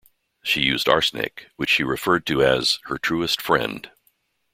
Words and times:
She 0.41 0.61
used 0.63 0.89
arsenic, 0.89 1.51
which 1.57 1.69
she 1.69 1.83
referred 1.83 2.25
to 2.25 2.43
as 2.43 2.79
"her 2.85 2.97
truest 2.97 3.39
friend". 3.39 3.91